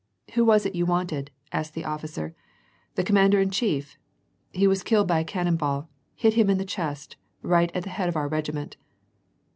"Who 0.33 0.43
was 0.43 0.65
it 0.65 0.73
you 0.73 0.87
wanted," 0.87 1.29
asked 1.51 1.75
the 1.75 1.85
officer; 1.85 2.33
"the 2.95 3.03
com 3.03 3.13
mander 3.13 3.39
in 3.39 3.51
chief? 3.51 3.99
He 4.51 4.65
was 4.65 4.81
killed 4.81 5.07
by 5.07 5.19
a 5.19 5.23
cannon 5.23 5.57
ball; 5.57 5.89
hit 6.15 6.33
him 6.33 6.49
in 6.49 6.57
the 6.57 6.65
chest, 6.65 7.17
right 7.43 7.69
at 7.75 7.83
the 7.83 7.89
head 7.91 8.09
of 8.09 8.15
our 8.15 8.27
regiment." 8.27 8.77